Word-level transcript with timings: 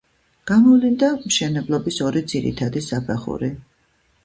გამოვლინდა 0.51 1.09
მშენებლობის 1.25 2.01
ორი 2.07 2.25
ძირითადი 2.33 2.85
საფეხური. 2.89 3.55